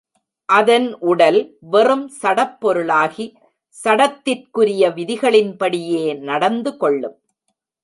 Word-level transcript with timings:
அதன் 0.49 0.87
உடல் 1.01 1.37
வெறும் 1.59 2.07
சடப் 2.21 2.57
பொருளாகி, 2.59 3.27
சடத்திற்குரிய 3.83 4.89
விதிகளின்படியே 4.95 6.03
நடந்து 6.21 6.77
கொள்ளும். 6.77 7.17